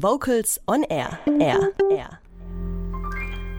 [0.00, 1.18] Vocals on Air.
[1.40, 1.72] Air.
[1.90, 2.20] Air.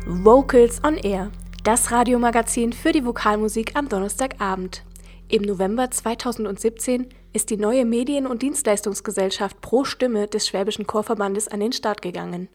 [0.08, 1.31] Vocals on Air.
[1.65, 4.86] Das Radiomagazin für die Vokalmusik am Donnerstagabend.
[5.28, 11.60] Im November 2017 ist die neue Medien- und Dienstleistungsgesellschaft Pro Stimme des Schwäbischen Chorverbandes an
[11.60, 12.48] den Start gegangen.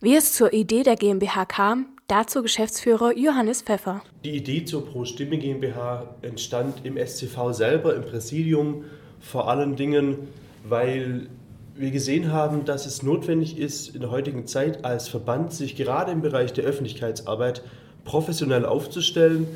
[0.00, 4.02] Wie es zur Idee der GmbH kam, dazu Geschäftsführer Johannes Pfeffer.
[4.24, 8.86] Die Idee zur Pro Stimme GmbH entstand im SCV selber, im Präsidium,
[9.20, 10.26] vor allen Dingen,
[10.64, 11.28] weil
[11.74, 16.12] wir gesehen haben, dass es notwendig ist, in der heutigen Zeit als Verband sich gerade
[16.12, 17.62] im Bereich der Öffentlichkeitsarbeit
[18.04, 19.46] professionell aufzustellen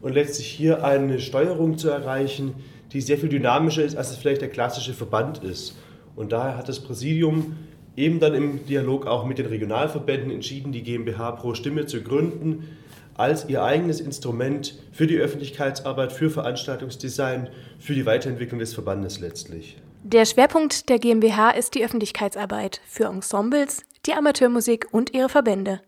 [0.00, 2.54] und letztlich hier eine Steuerung zu erreichen,
[2.92, 5.76] die sehr viel dynamischer ist, als es vielleicht der klassische Verband ist.
[6.14, 7.56] Und daher hat das Präsidium
[7.96, 12.68] eben dann im Dialog auch mit den Regionalverbänden entschieden, die GmbH Pro Stimme zu gründen,
[13.14, 17.48] als ihr eigenes Instrument für die Öffentlichkeitsarbeit, für Veranstaltungsdesign,
[17.78, 19.76] für die Weiterentwicklung des Verbandes letztlich.
[20.06, 25.80] Der Schwerpunkt der GmbH ist die Öffentlichkeitsarbeit für Ensembles, die Amateurmusik und ihre Verbände.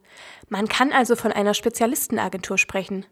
[0.49, 3.05] Man kann also von einer Spezialistenagentur sprechen.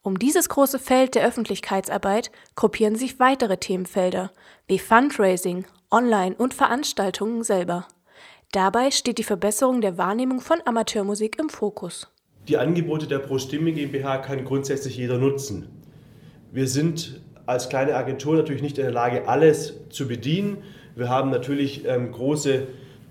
[0.00, 4.32] Um dieses große Feld der Öffentlichkeitsarbeit gruppieren sich weitere Themenfelder
[4.66, 7.86] wie Fundraising, Online- und Veranstaltungen selber.
[8.50, 12.10] Dabei steht die Verbesserung der Wahrnehmung von Amateurmusik im Fokus.
[12.48, 15.68] Die Angebote der Pro Stimme GmbH kann grundsätzlich jeder nutzen.
[16.50, 20.58] Wir sind als kleine Agentur natürlich nicht in der Lage, alles zu bedienen.
[20.94, 22.66] Wir haben natürlich ähm, große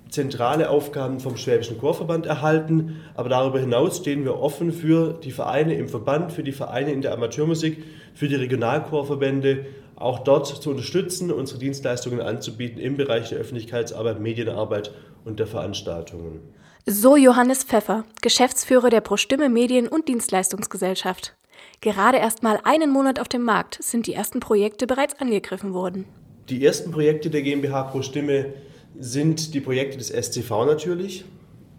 [0.09, 5.75] zentrale Aufgaben vom Schwäbischen Chorverband erhalten, aber darüber hinaus stehen wir offen für die Vereine
[5.75, 7.83] im Verband, für die Vereine in der Amateurmusik,
[8.13, 14.91] für die Regionalchorverbände, auch dort zu unterstützen, unsere Dienstleistungen anzubieten im Bereich der Öffentlichkeitsarbeit, Medienarbeit
[15.23, 16.39] und der Veranstaltungen.
[16.85, 21.35] So Johannes Pfeffer, Geschäftsführer der ProStimme Medien- und Dienstleistungsgesellschaft.
[21.81, 26.05] Gerade erst mal einen Monat auf dem Markt sind die ersten Projekte bereits angegriffen worden.
[26.49, 28.53] Die ersten Projekte der GmbH ProStimme
[28.97, 31.25] sind die Projekte des SCV natürlich.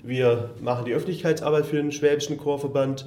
[0.03, 3.07] Wir machen die Öffentlichkeitsarbeit für den Schwäbischen Chorverband.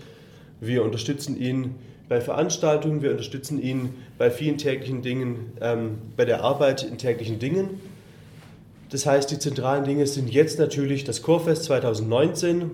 [0.60, 1.76] Wir unterstützen ihn
[2.10, 7.40] bei Veranstaltungen, wir unterstützen ihn bei vielen täglichen Dingen, ähm, bei der Arbeit in täglichen
[7.40, 7.80] Dingen.
[8.90, 12.72] Das heißt, die zentralen Dinge sind jetzt natürlich das Chorfest 2019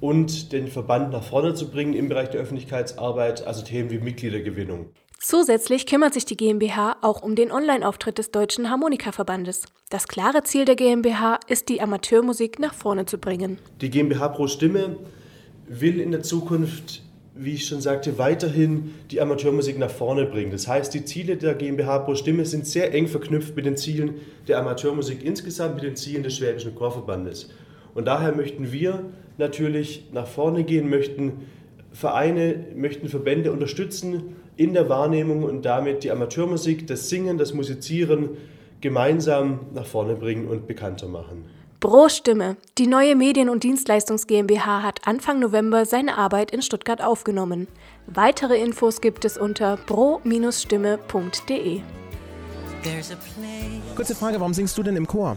[0.00, 4.90] und den Verband nach vorne zu bringen im Bereich der Öffentlichkeitsarbeit, also Themen wie Mitgliedergewinnung.
[5.20, 9.64] Zusätzlich kümmert sich die GmbH auch um den Online-Auftritt des Deutschen Harmonikaverbandes.
[9.90, 13.58] Das klare Ziel der GmbH ist, die Amateurmusik nach vorne zu bringen.
[13.80, 14.96] Die GmbH Pro Stimme
[15.66, 17.02] will in der Zukunft,
[17.34, 20.52] wie ich schon sagte, weiterhin die Amateurmusik nach vorne bringen.
[20.52, 24.20] Das heißt, die Ziele der GmbH Pro Stimme sind sehr eng verknüpft mit den Zielen
[24.46, 27.50] der Amateurmusik insgesamt, mit den Zielen des Schwäbischen Chorverbandes.
[27.98, 29.06] Und daher möchten wir
[29.38, 31.48] natürlich nach vorne gehen, möchten
[31.90, 38.36] Vereine, möchten Verbände unterstützen in der Wahrnehmung und damit die Amateurmusik, das Singen, das Musizieren
[38.80, 41.46] gemeinsam nach vorne bringen und bekannter machen.
[41.80, 47.02] Pro Stimme, die neue Medien- und Dienstleistungs GmbH hat Anfang November seine Arbeit in Stuttgart
[47.02, 47.66] aufgenommen.
[48.06, 51.80] Weitere Infos gibt es unter pro-stimme.de.
[53.96, 55.36] Kurze Frage, warum singst du denn im Chor?